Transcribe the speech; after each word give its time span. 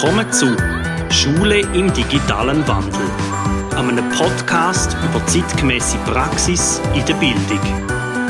Willkommen 0.00 0.32
zu 0.32 0.56
Schule 1.10 1.58
im 1.58 1.92
digitalen 1.92 2.68
Wandel, 2.68 3.10
einem 3.74 4.08
Podcast 4.10 4.96
über 5.02 5.26
zeitgemäße 5.26 5.98
Praxis 6.06 6.80
in 6.94 7.04
der 7.04 7.14
Bildung. 7.14 7.58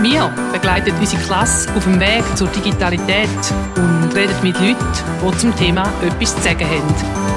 Wir 0.01 0.35
begleiten 0.51 0.94
unsere 0.99 1.21
Klasse 1.24 1.71
auf 1.76 1.85
dem 1.85 2.01
Weg 2.01 2.24
zur 2.38 2.49
Digitalität 2.49 3.28
und 3.76 4.17
reden 4.17 4.35
mit 4.42 4.58
Leuten, 4.58 4.78
die 5.22 5.37
zum 5.37 5.54
Thema 5.56 5.83
etwas 6.01 6.35
zu 6.37 6.40
sagen 6.40 6.67
haben. 6.67 7.28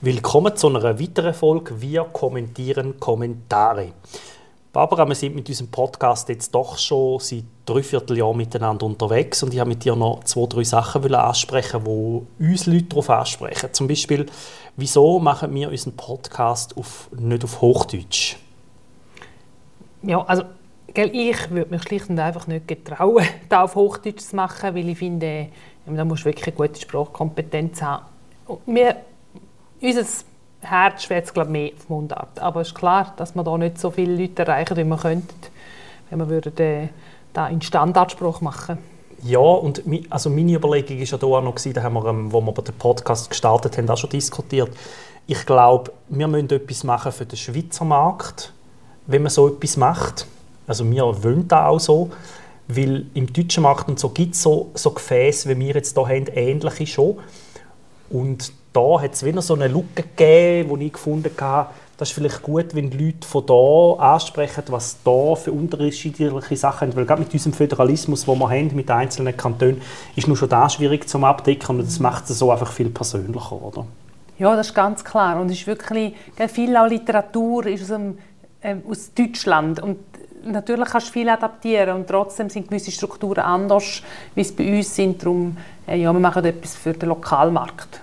Willkommen 0.00 0.56
zu 0.56 0.68
einer 0.68 0.98
weiteren 0.98 1.34
Folge 1.34 1.78
Wir 1.82 2.04
kommentieren 2.04 2.98
Kommentare. 2.98 3.92
Barbara, 4.74 5.06
wir 5.06 5.14
sind 5.14 5.36
mit 5.36 5.48
unserem 5.48 5.70
Podcast 5.70 6.28
jetzt 6.30 6.52
doch 6.52 6.76
schon 6.78 7.20
seit 7.20 7.44
drei 7.64 7.80
Vierteljahren 7.80 8.36
miteinander 8.36 8.84
unterwegs 8.86 9.40
und 9.44 9.54
ich 9.54 9.60
habe 9.60 9.68
mit 9.68 9.84
dir 9.84 9.94
noch 9.94 10.24
zwei, 10.24 10.46
drei 10.46 10.64
Sachen 10.64 11.14
ansprechen, 11.14 11.86
wo 11.86 12.26
uns 12.40 12.66
Leute 12.66 12.86
darauf 12.86 13.08
ansprechen. 13.08 13.72
Zum 13.72 13.86
Beispiel, 13.86 14.26
wieso 14.76 15.20
machen 15.20 15.54
wir 15.54 15.70
unseren 15.70 15.94
Podcast 15.94 16.76
auf, 16.76 17.08
nicht 17.16 17.44
auf 17.44 17.60
Hochdeutsch? 17.60 18.34
Ja, 20.02 20.20
also 20.24 20.42
ich 20.92 21.50
würde 21.50 21.70
mich 21.70 21.82
schlicht 21.84 22.10
und 22.10 22.18
einfach 22.18 22.48
nicht 22.48 22.66
getrauen, 22.66 23.24
da 23.48 23.62
auf 23.62 23.76
Hochdeutsch 23.76 24.22
zu 24.22 24.34
machen, 24.34 24.74
weil 24.74 24.88
ich 24.88 24.98
finde, 24.98 25.50
da 25.86 26.04
musst 26.04 26.22
du 26.22 26.30
wirklich 26.30 26.48
eine 26.48 26.56
gute 26.56 26.80
Sprachkompetenz 26.80 27.80
haben. 27.80 28.06
Wir, 28.66 28.96
unser 29.80 30.04
Herz 30.64 31.04
schwätzt 31.04 31.34
glaube 31.34 31.50
mehr 31.50 31.70
auf 31.76 31.88
Mundart. 31.88 32.38
Aber 32.40 32.60
es 32.60 32.68
ist 32.68 32.74
klar, 32.74 33.12
dass 33.16 33.34
man 33.34 33.44
da 33.44 33.56
nicht 33.58 33.78
so 33.78 33.90
viele 33.90 34.14
Leute 34.16 34.42
erreichen, 34.42 34.76
wie 34.76 34.84
man 34.84 34.98
könnte, 34.98 35.34
wenn 36.10 36.18
man 36.18 36.28
würde 36.28 36.50
den, 36.50 36.90
da 37.32 37.48
in 37.48 37.62
Standardspruch 37.62 38.40
machen. 38.40 38.78
Ja, 39.22 39.38
und 39.38 39.82
also 40.10 40.28
meine 40.28 40.52
Überlegung 40.52 40.98
war 40.98 41.04
ja 41.04 41.16
da 41.16 41.26
auch 41.26 41.42
noch, 41.42 41.54
da 41.54 41.82
haben 41.82 41.94
wir, 41.94 42.04
ähm, 42.06 42.30
wo 42.30 42.42
wir 42.42 42.52
den 42.52 42.74
Podcast 42.74 43.30
gestartet 43.30 43.78
haben, 43.78 43.88
auch 43.88 43.96
schon 43.96 44.10
diskutiert. 44.10 44.70
Ich 45.26 45.46
glaube, 45.46 45.92
wir 46.10 46.28
müssen 46.28 46.50
etwas 46.50 46.84
machen 46.84 47.10
für 47.10 47.24
den 47.24 47.38
Schweizer 47.38 47.86
Markt, 47.86 48.52
wenn 49.06 49.22
man 49.22 49.30
so 49.30 49.48
etwas 49.48 49.78
macht. 49.78 50.26
Also 50.66 50.90
wir 50.90 51.04
wollen 51.24 51.48
das 51.48 51.58
auch 51.58 51.80
so, 51.80 52.10
weil 52.68 53.06
im 53.14 53.32
deutschen 53.32 53.62
Markt 53.62 53.88
und 53.88 53.98
so 53.98 54.10
gibt 54.10 54.34
es 54.34 54.42
so, 54.42 54.70
so 54.74 54.90
Gefäße, 54.90 55.48
wie 55.48 55.58
wir 55.58 55.74
jetzt 55.74 55.96
hier 55.96 56.06
haben, 56.06 56.26
ähnliche 56.34 56.86
schon. 56.86 57.18
Und 58.10 58.52
da 58.74 59.00
hat 59.00 59.14
es 59.14 59.24
wieder 59.24 59.40
so 59.40 59.54
eine 59.54 59.68
Lücke 59.68 60.02
gegeben, 60.02 60.68
wo 60.68 60.76
ich 60.76 60.92
gefunden 60.92 61.30
habe, 61.40 61.70
das 61.96 62.08
ist 62.08 62.14
vielleicht 62.16 62.42
gut, 62.42 62.74
wenn 62.74 62.90
die 62.90 63.06
Leute 63.06 63.26
von 63.26 63.46
da 63.46 64.14
ansprechen, 64.14 64.64
was 64.66 64.98
da 65.04 65.36
für 65.36 65.52
unterschiedliche 65.52 66.56
Sachen 66.56 66.88
sind. 66.88 66.96
Weil 66.96 67.06
gerade 67.06 67.22
mit 67.22 67.32
diesem 67.32 67.52
Föderalismus, 67.52 68.24
den 68.24 68.38
wir 68.38 68.50
haben, 68.50 68.74
mit 68.74 68.90
einzelnen 68.90 69.36
Kantonen, 69.36 69.80
ist 70.16 70.26
nur 70.26 70.36
schon 70.36 70.48
da 70.48 70.68
schwierig 70.68 71.08
zum 71.08 71.22
Abdecken 71.22 71.78
und 71.78 71.86
das 71.86 72.00
macht 72.00 72.28
es 72.28 72.36
so 72.36 72.50
einfach 72.50 72.72
viel 72.72 72.90
persönlicher, 72.90 73.62
oder? 73.62 73.86
Ja, 74.38 74.56
das 74.56 74.68
ist 74.68 74.74
ganz 74.74 75.04
klar. 75.04 75.40
Und 75.40 75.52
es 75.52 75.58
ist 75.58 75.66
wirklich, 75.68 76.14
viel 76.48 76.76
auch 76.76 76.88
Literatur 76.88 77.66
ist 77.66 77.82
aus, 77.82 77.88
dem, 77.88 78.18
äh, 78.60 78.74
aus 78.90 79.14
Deutschland. 79.14 79.80
Und 79.80 79.98
natürlich 80.44 80.88
kannst 80.88 81.08
du 81.08 81.12
viel 81.12 81.28
adaptieren 81.28 81.94
und 81.94 82.08
trotzdem 82.08 82.50
sind 82.50 82.66
gewisse 82.66 82.90
Strukturen 82.90 83.44
anders, 83.44 84.02
wie 84.34 84.40
es 84.40 84.50
bei 84.50 84.76
uns 84.76 84.96
sind. 84.96 85.22
Darum, 85.22 85.56
äh, 85.86 85.96
ja, 85.96 86.12
wir 86.12 86.18
machen 86.18 86.44
etwas 86.44 86.74
für 86.74 86.92
den 86.92 87.10
Lokalmarkt. 87.10 88.00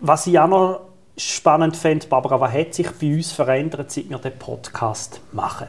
Was 0.00 0.26
ich 0.26 0.38
auch 0.38 0.48
noch 0.48 0.80
spannend 1.16 1.76
finde, 1.76 2.06
Barbara, 2.06 2.40
was 2.40 2.52
hat 2.52 2.74
sich 2.74 2.90
bei 2.90 3.14
uns 3.14 3.32
verändert, 3.32 3.90
seit 3.90 4.10
wir 4.10 4.18
den 4.18 4.38
Podcast 4.38 5.20
machen? 5.32 5.68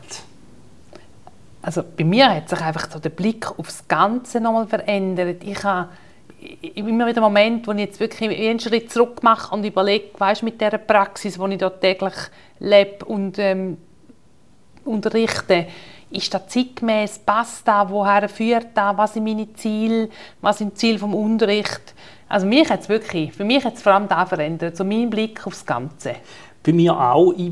Also 1.61 1.83
bei 1.83 2.03
mir 2.03 2.33
hat 2.33 2.49
sich 2.49 2.61
einfach 2.61 2.89
so 2.91 2.99
der 2.99 3.09
Blick 3.09 3.59
aufs 3.59 3.87
Ganze 3.87 4.39
nochmal 4.39 4.67
verändert. 4.67 5.43
Ich 5.43 5.63
habe 5.63 5.89
immer 6.75 7.07
wieder 7.07 7.21
Momente, 7.21 7.67
wo 7.67 7.71
ich 7.71 7.79
jetzt 7.79 7.99
wirklich 7.99 8.29
einen 8.29 8.59
Schritt 8.59 8.91
zurück 8.91 9.23
mache 9.23 9.53
und 9.53 9.65
überlege, 9.65 10.09
weißt, 10.17 10.43
mit 10.43 10.61
der 10.61 10.77
Praxis, 10.77 11.37
die 11.37 11.53
ich 11.53 11.57
dort 11.57 11.81
täglich 11.81 12.13
lebe 12.59 13.05
und 13.05 13.39
ähm, 13.39 13.77
unterrichte, 14.85 15.67
ist 16.09 16.33
das 16.33 16.47
zeitgemäß, 16.47 17.19
passt 17.19 17.67
das, 17.67 17.89
woher 17.89 18.27
führt 18.29 18.67
das, 18.73 18.97
was 18.97 19.13
sind 19.13 19.23
meine 19.23 19.51
Ziele, 19.53 20.09
was 20.41 20.59
sind 20.59 20.73
die 20.73 20.77
Ziele 20.77 20.99
vom 20.99 21.13
Unterricht. 21.13 21.93
Also 22.29 22.45
mich 22.45 22.69
hat's 22.69 22.89
wirklich, 22.89 23.33
für 23.33 23.43
mich 23.43 23.63
hat 23.63 23.75
es 23.75 23.81
vor 23.81 23.93
allem 23.93 24.07
da 24.07 24.25
verändert, 24.25 24.75
so 24.75 24.83
mein 24.83 25.09
Blick 25.09 25.45
aufs 25.45 25.65
Ganze. 25.65 26.15
Bei 26.63 26.73
mir 26.73 26.97
auch. 26.97 27.33
Ich 27.37 27.51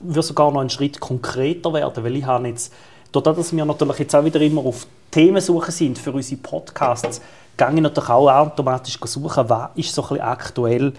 würde 0.00 0.22
sogar 0.22 0.50
noch 0.50 0.60
einen 0.60 0.70
Schritt 0.70 1.00
konkreter 1.00 1.72
werden, 1.72 2.04
weil 2.04 2.16
ich 2.16 2.24
habe 2.24 2.48
jetzt, 2.48 2.72
dadurch, 3.12 3.36
dass 3.36 3.54
wir 3.54 3.64
natürlich 3.64 3.98
jetzt 3.98 4.14
auch 4.14 4.24
wieder 4.24 4.40
immer 4.40 4.64
auf 4.64 4.86
Themensuche 5.10 5.72
sind 5.72 5.98
für 5.98 6.12
unsere 6.12 6.40
Podcasts, 6.40 7.20
gehe 7.56 7.68
ich 7.74 7.80
natürlich 7.80 8.10
auch 8.10 8.28
automatisch 8.28 8.98
suchen, 9.02 9.48
was 9.48 9.70
ist 9.76 9.94
so 9.94 10.02
ein 10.02 10.08
bisschen 10.08 10.24
aktuell 10.24 10.92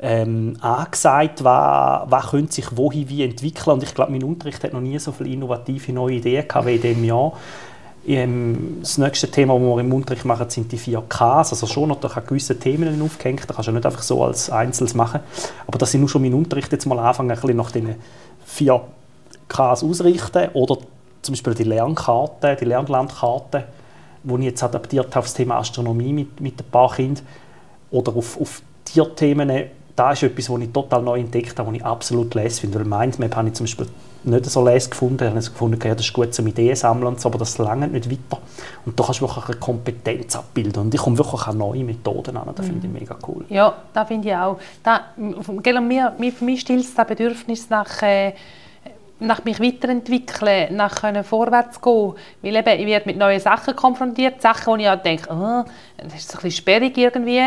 ähm, 0.00 0.56
angesagt, 0.60 1.44
was, 1.44 2.10
was 2.10 2.30
könnte 2.30 2.52
sich 2.52 2.76
wohin 2.76 3.08
wie 3.08 3.22
entwickeln. 3.22 3.74
Und 3.74 3.82
ich 3.82 3.94
glaube, 3.94 4.12
mein 4.12 4.24
Unterricht 4.24 4.62
hat 4.64 4.72
noch 4.72 4.80
nie 4.80 4.98
so 4.98 5.12
viele 5.12 5.30
innovative 5.30 5.92
neue 5.92 6.16
Ideen 6.16 6.46
gehabt 6.46 6.66
wie 6.66 6.74
in 6.76 6.82
diesem 6.82 7.04
Jahr. 7.04 7.32
Ähm, 8.06 8.78
das 8.80 8.98
nächste 8.98 9.30
Thema, 9.30 9.54
das 9.54 9.62
wir 9.62 9.78
im 9.78 9.92
Unterricht 9.92 10.24
machen, 10.24 10.50
sind 10.50 10.70
die 10.70 10.78
4Ks. 10.78 11.50
Also 11.50 11.66
schon 11.66 11.88
natürlich 11.88 12.16
an 12.16 12.26
gewissen 12.26 12.60
Themen 12.60 13.00
aufgehängt. 13.02 13.48
Da 13.48 13.54
kannst 13.54 13.68
du 13.68 13.72
nicht 13.72 13.86
einfach 13.86 14.02
so 14.02 14.24
als 14.24 14.50
Einzelnes 14.50 14.94
machen. 14.94 15.20
Aber 15.66 15.78
dass 15.78 15.94
ich 15.94 16.00
nur 16.00 16.08
schon 16.08 16.22
meinen 16.22 16.34
Unterricht 16.34 16.70
jetzt 16.72 16.86
mal 16.86 16.98
anfange, 16.98 17.32
ein 17.32 17.40
bisschen 17.40 17.56
nach 17.56 17.70
diesen 17.70 17.94
4Ks 18.46 19.88
ausrichten. 19.88 20.48
Oder 20.52 20.78
zum 21.22 21.32
Beispiel 21.32 21.54
die 21.54 21.64
Lernkarte, 21.64 22.56
die 22.60 22.66
Lernlandkarte, 22.66 23.64
die 24.22 24.34
ich 24.34 24.44
jetzt 24.44 24.62
adaptiert 24.62 25.06
habe 25.06 25.20
auf 25.20 25.26
das 25.26 25.34
Thema 25.34 25.58
Astronomie 25.58 26.12
mit, 26.12 26.40
mit 26.40 26.60
ein 26.60 26.70
paar 26.70 26.92
Kindern. 26.92 27.24
Oder 27.90 28.14
auf, 28.14 28.38
auf 28.38 28.60
Tierthemen. 28.84 29.70
Da 29.96 30.12
ist 30.12 30.22
etwas, 30.22 30.50
was 30.50 30.60
ich 30.60 30.72
total 30.72 31.02
neu 31.02 31.20
entdeckt 31.20 31.58
habe, 31.58 31.68
was 31.68 31.76
ich 31.76 31.84
absolut 31.84 32.34
lese 32.34 32.60
finde. 32.60 32.80
Weil 32.80 32.86
Mindmap 32.86 33.36
habe 33.36 33.48
ich 33.48 33.54
zum 33.54 33.64
Beispiel 33.64 33.86
nicht 34.24 34.46
so 34.46 34.64
les 34.64 34.90
gefunden. 34.90 35.22
Ich 35.22 35.30
habe 35.30 35.38
gefunden, 35.38 35.78
ja, 35.84 35.94
das 35.94 36.06
ist 36.06 36.12
gut 36.12 36.34
zum 36.34 36.46
Ideen 36.46 36.74
sammeln, 36.74 37.16
aber 37.22 37.38
das 37.38 37.58
lange 37.58 37.86
nicht 37.88 38.10
weiter. 38.10 38.42
Und 38.84 38.98
da 38.98 39.04
kannst 39.04 39.20
du 39.20 39.26
wirklich 39.26 39.44
eine 39.44 39.56
Kompetenz 39.56 40.34
abbilden. 40.34 40.82
Und 40.82 40.94
ich 40.94 41.00
komme 41.00 41.16
wirklich 41.18 41.46
an 41.46 41.58
neue 41.58 41.84
Methoden 41.84 42.36
an. 42.36 42.48
Das 42.54 42.66
finde 42.66 42.86
ich 42.86 42.92
mhm. 42.92 42.98
mega 42.98 43.16
cool. 43.28 43.44
Ja, 43.48 43.74
das 43.92 44.08
finde 44.08 44.28
ich 44.28 44.34
auch. 44.34 44.58
Da, 44.82 45.02
mir, 45.16 46.14
für 46.32 46.44
mich 46.44 46.60
stillt 46.60 46.86
das 46.96 47.06
Bedürfnis 47.06 47.70
nach... 47.70 48.02
Äh, 48.02 48.32
nach 49.20 49.44
mich 49.44 49.60
weiterentwickeln, 49.60 50.74
nach 50.76 50.96
können 50.96 51.24
vorwärts 51.24 51.80
gehen. 51.80 52.14
Weil 52.42 52.56
eben, 52.56 52.80
ich 52.80 52.86
werde 52.86 53.06
mit 53.06 53.16
neuen 53.16 53.40
Sachen 53.40 53.74
konfrontiert, 53.76 54.42
Sachen, 54.42 54.66
wo 54.66 54.76
ich 54.76 54.88
auch 54.88 55.00
denke, 55.00 55.28
oh, 55.30 55.64
das 55.96 56.14
ist 56.14 56.34
ein 56.34 56.42
bisschen 56.42 56.50
sperrig 56.50 56.98
irgendwie. 56.98 57.42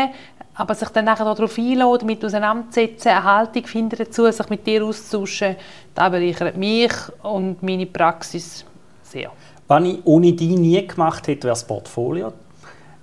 Aber 0.58 0.74
sich 0.74 0.88
dann 0.88 1.04
nachher 1.04 1.24
darauf 1.24 1.56
einladen, 1.56 2.00
damit 2.00 2.24
auseinandersetzen, 2.24 3.08
eine 3.08 3.22
Haltung 3.22 3.64
finden 3.64 3.96
dazu, 3.96 4.30
sich 4.30 4.48
mit 4.48 4.66
dir 4.66 4.84
auszutauschen, 4.84 5.54
das 5.94 6.10
bereichert 6.10 6.56
mich 6.56 6.92
und 7.22 7.62
meine 7.62 7.86
Praxis 7.86 8.64
sehr. 9.04 9.30
Was 9.68 9.84
ich 9.84 10.00
ohne 10.04 10.32
die 10.32 10.56
nie 10.56 10.84
gemacht 10.84 11.28
hätte, 11.28 11.44
wäre 11.44 11.52
das 11.52 11.64
Portfolio. 11.64 12.32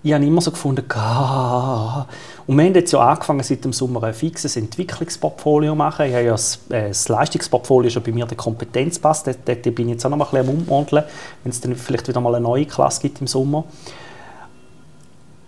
Ich 0.04 0.14
habe 0.14 0.26
immer 0.26 0.42
so 0.42 0.52
gefunden, 0.52 0.86
ah. 0.96 2.06
und 2.46 2.58
wir 2.58 2.66
haben 2.66 2.76
jetzt 2.76 2.92
ja 2.92 3.00
angefangen, 3.00 3.42
seit 3.42 3.64
dem 3.64 3.72
Sommer 3.72 4.04
ein 4.04 4.14
fixes 4.14 4.58
Entwicklungsportfolio 4.58 5.72
zu 5.72 5.76
machen. 5.76 6.08
Ich 6.08 6.14
habe 6.14 6.26
ja 6.26 6.32
das, 6.34 6.60
äh, 6.70 6.90
das 6.90 7.08
Leistungsportfolio 7.08 7.90
schon 7.90 8.04
bei 8.04 8.12
mir 8.12 8.26
der 8.26 8.38
Kompetenz 8.38 9.00
passt. 9.00 9.28
Dort, 9.28 9.40
dort 9.46 9.64
bin 9.64 9.88
ich 9.88 9.94
jetzt 9.94 10.06
auch 10.06 10.10
noch 10.10 10.18
mal 10.18 10.26
ein 10.26 10.32
bisschen 10.32 10.50
am 10.50 10.62
Umwandeln, 10.62 11.06
wenn 11.44 11.50
es 11.50 11.62
dann 11.62 11.74
vielleicht 11.76 12.08
wieder 12.08 12.20
mal 12.20 12.36
eine 12.36 12.44
neue 12.44 12.66
Klasse 12.66 13.02
gibt 13.02 13.22
im 13.22 13.28
Sommer. 13.28 13.64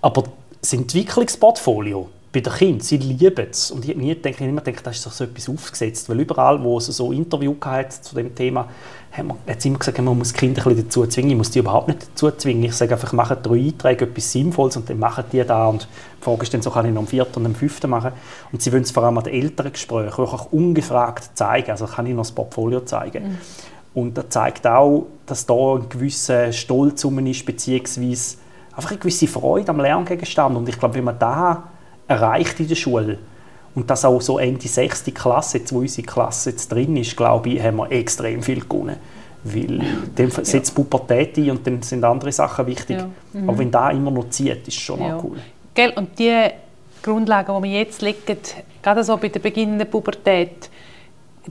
Aber 0.02 0.24
das 0.62 0.74
Entwicklungsportfolio 0.74 2.10
bei 2.32 2.42
den 2.42 2.54
Kindern, 2.54 2.80
sie 2.82 2.98
lieben 2.98 3.48
es. 3.50 3.72
Und 3.72 3.86
ich 3.86 3.92
habe 3.92 4.00
nie 4.00 4.14
gedacht, 4.14 4.42
immer 4.42 4.62
gedacht, 4.62 4.86
das 4.86 4.98
ist 4.98 5.06
doch 5.06 5.12
so 5.12 5.24
etwas 5.24 5.50
aufgesetzt. 5.50 6.10
Weil 6.10 6.20
überall, 6.20 6.62
wo 6.62 6.78
es 6.78 6.88
so 6.88 7.12
Interview 7.12 7.56
hat 7.62 7.94
zu 7.94 8.16
dem 8.16 8.36
Thema, 8.36 8.68
hat 9.12 9.66
immer 9.66 9.80
gesagt, 9.80 9.98
man 10.00 10.18
muss 10.18 10.34
die 10.34 10.40
Kinder 10.40 10.68
ein 10.68 10.78
dazu 10.78 11.06
zwingen. 11.08 11.32
Ich 11.32 11.38
muss 11.38 11.52
die 11.52 11.60
überhaupt 11.60 11.88
nicht 11.88 12.08
dazu 12.10 12.30
zwingen. 12.32 12.64
Ich 12.66 12.76
sage 12.76 12.94
einfach, 12.94 13.14
machen 13.14 13.38
drei 13.42 13.56
Einträge 13.56 14.06
etwas 14.06 14.32
Sinnvolles 14.32 14.78
und 14.78 14.90
dann 14.90 15.00
machen 15.00 15.24
die 15.32 15.44
da. 15.44 15.68
Und 15.68 15.88
die 16.20 16.24
Frage 16.24 16.44
ist 16.44 16.54
dann, 16.54 16.62
so 16.62 16.70
kann 16.70 16.86
ich 16.86 16.94
noch 16.94 17.02
am 17.02 17.08
vierten 17.08 17.40
und 17.40 17.46
am 17.46 17.56
fünften 17.56 17.90
machen. 17.90 18.12
Und 18.52 18.62
sie 18.62 18.72
wollen 18.72 18.84
es 18.84 18.92
vor 18.92 19.04
allem 19.04 19.18
an 19.18 19.24
den 19.24 19.34
älteren 19.34 19.72
Gesprächen 19.72 20.24
auch 20.24 20.52
ungefragt 20.52 21.32
zeigen. 21.36 21.72
Also 21.72 21.88
kann 21.88 22.06
ich 22.06 22.14
noch 22.14 22.24
das 22.24 22.34
Portfolio 22.34 22.82
zeigen. 22.82 23.24
Mhm. 23.24 23.38
Und 23.94 24.18
das 24.18 24.26
zeigt 24.30 24.68
auch, 24.68 25.08
dass 25.26 25.46
da 25.46 25.76
ein 25.76 25.90
gewisser 25.90 26.52
Stolz 26.52 27.04
ist, 27.04 27.46
beziehungsweise 27.46 28.38
einfach 28.78 28.92
eine 28.92 29.00
gewisse 29.00 29.28
Freude 29.28 29.70
am 29.70 29.80
Lerngegenstand. 29.80 30.56
Und 30.56 30.70
ich 30.70 30.80
glaube, 30.80 30.96
wenn 30.96 31.04
man 31.04 31.20
da 31.20 31.64
erreicht 32.08 32.60
in 32.60 32.68
der 32.68 32.76
Schule 32.76 33.18
und 33.76 33.90
das 33.90 34.06
auch 34.06 34.22
so 34.22 34.38
Ende 34.38 34.68
sechste 34.68 35.12
Klasse, 35.12 35.58
jetzt, 35.58 35.74
wo 35.74 35.80
unsere 35.80 36.06
Klasse 36.06 36.52
jetzt 36.52 36.72
drin 36.72 36.96
ist, 36.96 37.18
glaube 37.18 37.50
ich, 37.50 37.62
haben 37.62 37.78
wir 37.78 37.92
extrem 37.92 38.42
viel 38.42 38.62
gewonnen. 38.62 38.98
Weil 39.44 39.82
dann 40.16 40.32
setzt 40.32 40.78
ja. 40.78 40.84
Pubertät 40.84 41.38
ein 41.38 41.52
und 41.52 41.66
dann 41.66 41.82
sind 41.82 42.04
andere 42.04 42.32
Sachen 42.32 42.68
wichtig. 42.68 42.98
Ja. 42.98 43.10
Mhm. 43.34 43.50
Aber 43.50 43.58
wenn 43.58 43.72
da 43.72 43.90
immer 43.92 44.12
noch 44.12 44.30
zieht, 44.30 44.68
ist 44.68 44.80
schon 44.80 45.02
ja. 45.02 45.20
cool. 45.24 45.38
Gell? 45.74 45.94
Und 45.96 46.18
die 46.20 46.50
Grundlagen, 47.02 47.56
die 47.56 47.70
wir 47.70 47.80
jetzt 47.80 48.02
legen, 48.02 48.38
gerade 48.82 49.04
so 49.04 49.18
bei 49.18 49.30
der 49.30 49.40
beginnenden 49.40 49.90
Pubertät, 49.90 50.70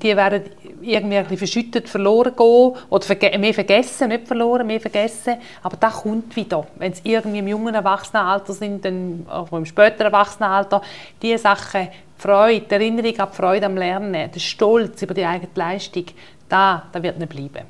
die 0.03 0.17
werden 0.17 0.43
irgendwie 0.83 1.17
ein 1.17 1.39
verschüttet 1.39 1.89
verloren 1.89 2.35
gehen 2.37 2.73
oder 2.91 3.05
verge 3.05 3.39
mehr 3.39 3.55
vergessen, 3.55 4.09
nicht 4.09 4.27
verloren, 4.27 4.67
mehr 4.67 4.81
vergessen. 4.81 5.37
Aber 5.63 5.77
das 5.77 5.95
kommt 5.95 6.37
wieder. 6.37 6.67
Wenn 6.77 6.93
sie 6.93 7.03
irgendwie 7.05 7.39
im 7.39 7.49
jungen 7.49 7.75
Erwachsenenalter 7.75 8.53
sind, 8.53 8.85
dann 8.85 9.27
auch 9.29 9.51
im 9.53 9.65
späteren 9.65 10.13
Erwachsenenalter, 10.13 10.83
diese 11.21 11.39
Sachen, 11.39 11.89
die 11.89 12.23
Freude, 12.23 12.67
die 12.67 12.75
Erinnerung 12.75 13.19
an 13.19 13.29
die 13.31 13.37
Freude 13.37 13.67
am 13.67 13.77
Lernen, 13.77 14.31
der 14.33 14.41
Stolz 14.41 15.03
über 15.03 15.15
die 15.15 15.25
eigene 15.25 15.51
Leistung, 15.55 16.05
da, 16.49 16.85
da 16.93 17.03
wird 17.03 17.19
nicht 17.19 17.29
bleiben. 17.29 17.67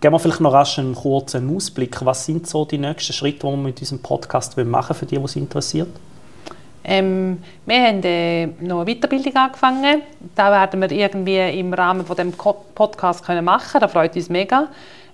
Geben 0.00 0.14
wir 0.14 0.18
vielleicht 0.20 0.40
noch 0.40 0.52
rasch 0.52 0.78
einen 0.78 0.94
kurzen 0.94 1.54
Ausblick. 1.54 2.04
Was 2.04 2.24
sind 2.24 2.46
so 2.46 2.64
die 2.64 2.78
nächsten 2.78 3.12
Schritte, 3.12 3.46
die 3.46 3.52
wir 3.52 3.56
mit 3.56 3.80
diesem 3.80 4.00
Podcast 4.00 4.56
machen 4.56 4.94
für 4.94 5.06
die, 5.06 5.16
die 5.16 5.24
es 5.24 5.36
interessiert? 5.36 5.88
Ähm, 6.90 7.42
wir 7.66 7.82
haben 7.82 8.02
äh, 8.02 8.46
noch 8.46 8.80
eine 8.80 8.94
Weiterbildung 8.94 9.36
angefangen. 9.36 10.00
Da 10.34 10.50
werden 10.50 10.80
wir 10.80 10.90
irgendwie 10.90 11.60
im 11.60 11.74
Rahmen 11.74 12.06
von 12.06 12.16
dem 12.16 12.32
Podcast 12.32 13.22
können 13.26 13.44
machen. 13.44 13.78
Das 13.78 13.92
freut 13.92 14.16
uns 14.16 14.30
mega. 14.30 14.68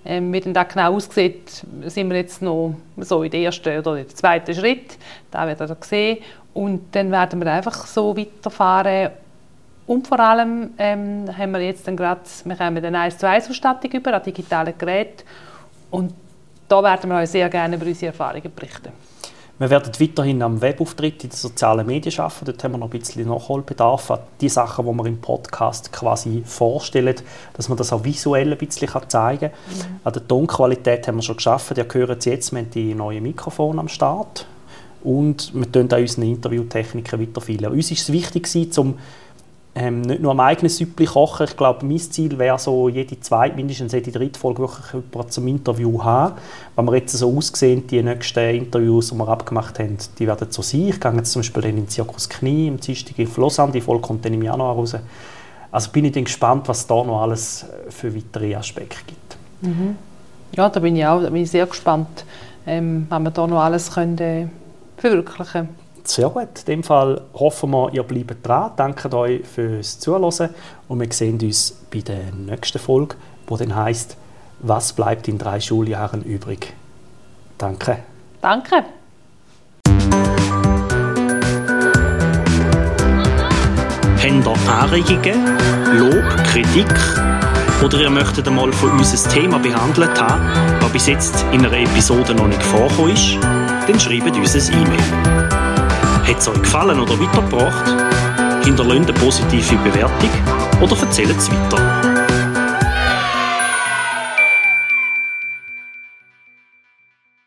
Ähm, 0.05 0.31
wie 0.31 0.39
denn 0.39 0.53
das 0.53 0.69
genau 0.69 0.93
aussieht, 0.95 1.65
sind 1.87 2.09
wir 2.09 2.15
jetzt 2.15 2.41
noch 2.41 2.75
so 2.95 3.23
in 3.23 3.31
den 3.31 3.43
ersten 3.43 3.77
oder 3.79 3.95
den 3.95 4.07
zweiten 4.07 4.55
Schritt. 4.55 4.97
Da 5.29 5.45
wird 5.45 5.59
ihr 5.59 5.77
sehen. 5.81 6.19
Und 6.53 6.95
dann 6.95 7.11
werden 7.11 7.43
wir 7.43 7.51
einfach 7.51 7.85
so 7.85 8.15
weiterfahren. 8.15 9.09
Und 9.85 10.07
vor 10.07 10.19
allem 10.21 10.69
ähm, 10.77 11.25
haben 11.37 11.51
wir 11.51 11.59
jetzt 11.59 11.85
dann 11.85 11.97
gerade, 11.97 12.21
wir 12.45 12.57
haben 12.57 12.77
eine 12.77 12.97
1 12.97 13.17
zu 13.17 13.27
1 13.27 13.49
Ausstattung 13.49 13.91
über, 13.91 14.13
an 14.13 14.23
digitalen 14.23 14.77
Geräten. 14.77 15.23
Und 15.91 16.13
da 16.69 16.81
werden 16.81 17.09
wir 17.09 17.17
euch 17.17 17.31
sehr 17.31 17.49
gerne 17.49 17.75
über 17.75 17.85
unsere 17.85 18.13
Erfahrungen 18.13 18.53
berichten. 18.55 18.93
Wir 19.57 19.69
werden 19.69 19.93
weiterhin 19.97 20.41
am 20.41 20.61
Webauftritt 20.61 21.23
in 21.23 21.29
den 21.29 21.35
sozialen 21.35 21.87
Medien 21.87 22.19
arbeiten. 22.19 22.43
Dort 22.43 22.61
haben 22.61 22.73
wir 22.73 22.77
noch 22.77 22.91
ein 22.91 22.99
bisschen 22.99 23.25
Nachholbedarf 23.25 24.11
an 24.11 24.19
die 24.41 24.49
Sachen, 24.49 24.85
die 24.85 24.91
wir 24.91 25.05
im 25.05 25.21
Podcast 25.21 25.93
quasi 25.93 26.43
vorstellen, 26.45 27.15
dass 27.53 27.69
man 27.69 27.77
das 27.77 27.93
auch 27.93 28.03
visuell 28.03 28.51
ein 28.51 28.57
bisschen 28.57 28.89
zeigen 29.07 29.51
kann. 29.51 29.51
Mhm. 29.51 29.99
An 30.03 30.13
der 30.13 30.27
Tonqualität 30.27 31.07
haben 31.07 31.15
wir 31.15 31.21
schon 31.21 31.37
geschafft. 31.37 31.77
Ihr 31.77 31.87
hört 31.89 32.19
es 32.19 32.25
jetzt, 32.25 32.51
wir 32.51 32.59
haben 32.59 32.69
die 32.69 32.93
neuen 32.93 33.23
Mikrofone 33.23 33.79
am 33.79 33.87
Start. 33.87 34.45
Und 35.05 35.53
wir 35.53 35.71
tun 35.71 35.87
auch 35.93 35.99
unseren 35.99 36.23
Interviewtechniken 36.23 37.21
weiterfüllen. 37.21 37.71
Uns 37.71 37.91
ist 37.91 38.01
es 38.01 38.11
wichtig, 38.11 38.49
um 38.77 38.95
ähm, 39.77 40.01
nicht 40.01 40.21
nur 40.21 40.31
am 40.31 40.39
eigenen 40.39 40.69
Süppli 40.69 41.05
kochen. 41.05 41.45
Ich 41.47 41.57
glaube, 41.57 41.85
mein 41.85 41.99
Ziel 41.99 42.37
wäre 42.39 42.57
so, 42.57 42.87
jede 42.87 43.19
zweite, 43.19 43.57
mindestens 43.57 43.91
jede 43.91 44.09
dritte 44.09 44.39
Folge 44.39 44.61
wirklich 44.61 44.93
jemanden 44.93 45.31
zum 45.31 45.47
Interview 45.49 46.01
haben. 46.01 46.35
Wenn 46.77 46.85
wir 46.85 46.95
jetzt 46.95 47.11
so 47.11 47.37
aussehen, 47.37 47.85
die 47.85 48.01
nächsten 48.01 48.55
Interviews, 48.55 49.09
die 49.09 49.17
wir 49.17 49.27
abgemacht 49.27 49.77
haben, 49.79 49.97
die 50.17 50.27
werden 50.27 50.47
so 50.49 50.61
sein. 50.61 50.87
Ich 50.87 50.99
gehe 50.99 51.13
jetzt 51.13 51.31
zum 51.31 51.41
Beispiel 51.41 51.65
in 51.65 51.75
den 51.75 51.89
Zirkus 51.89 52.29
Knie, 52.29 52.67
im 52.67 52.79
Dienstag 52.79 53.19
in 53.19 53.29
Lausanne, 53.35 53.73
die 53.73 53.81
Folge 53.81 54.01
kommt 54.01 54.23
dann 54.23 54.33
im 54.33 54.43
Januar 54.43 54.75
raus. 54.75 54.95
Also 55.71 55.91
bin 55.91 56.05
ich 56.05 56.13
dann 56.13 56.23
gespannt, 56.23 56.69
was 56.69 56.87
da 56.87 57.03
noch 57.03 57.21
alles 57.21 57.65
für 57.89 58.15
weitere 58.15 58.55
Aspekte 58.55 59.03
gibt. 59.05 59.37
Mhm. 59.59 59.97
Ja, 60.55 60.69
da 60.69 60.79
bin 60.79 60.95
ich 60.95 61.05
auch 61.05 61.21
da 61.21 61.29
bin 61.29 61.43
ich 61.43 61.51
sehr 61.51 61.65
gespannt, 61.65 62.23
ähm, 62.65 63.07
was 63.09 63.19
wir 63.19 63.31
da 63.31 63.45
noch 63.45 63.59
alles 63.59 63.91
können, 63.91 64.17
äh, 64.19 64.47
verwirklichen 64.95 65.51
können. 65.51 65.84
Sehr 66.07 66.29
gut. 66.29 66.59
In 66.59 66.65
dem 66.65 66.83
Fall 66.83 67.21
hoffen 67.33 67.71
wir, 67.71 67.93
ihr 67.93 68.03
bleibt 68.03 68.45
dran. 68.45 68.71
Danke 68.75 69.11
euch 69.13 69.45
fürs 69.45 69.99
Zuhören 69.99 70.23
und 70.87 70.99
wir 70.99 71.11
sehen 71.11 71.39
uns 71.41 71.81
bei 71.91 71.99
der 71.99 72.31
nächsten 72.31 72.79
Folge, 72.79 73.15
wo 73.47 73.57
dann 73.57 73.75
heißt, 73.75 74.15
was 74.59 74.93
bleibt 74.93 75.27
in 75.27 75.37
drei 75.37 75.59
Schuljahren 75.59 76.23
übrig? 76.23 76.73
Danke. 77.57 77.99
Danke. 78.41 78.85
Habt 84.45 84.67
ihr 84.67 84.73
Anregungen, 84.73 85.57
Lob, 85.97 86.23
Kritik 86.51 86.87
oder 87.83 87.99
ihr 87.99 88.09
möchtet 88.09 88.47
einmal 88.47 88.71
von 88.73 88.91
uns 88.91 89.25
ein 89.25 89.31
Thema 89.31 89.59
behandelt 89.59 90.19
haben, 90.21 90.79
das 90.79 90.91
bis 90.91 91.07
jetzt 91.07 91.45
in 91.51 91.65
einer 91.65 91.77
Episode 91.77 92.33
noch 92.33 92.47
nicht 92.47 92.63
vorgekommen 92.63 93.13
ist, 93.13 93.37
dann 93.41 93.99
schreibt 93.99 94.35
uns 94.35 94.55
ein 94.55 94.81
E-Mail. 94.81 95.44
Hat 96.27 96.39
es 96.39 96.47
euch 96.47 96.61
gefallen 96.61 96.99
oder 96.99 97.19
weitergebracht? 97.19 98.65
Hinterlasst 98.65 99.09
eine 99.09 99.13
positive 99.13 99.75
Bewertung 99.83 100.29
oder 100.81 100.97
erzählt 100.99 101.37
es 101.37 101.51
weiter. 101.51 102.14